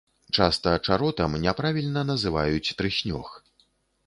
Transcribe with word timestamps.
Часта 0.35 0.71
чаротам 0.87 1.37
няправільна 1.45 2.05
называюць 2.11 2.73
трыснёг. 2.81 3.27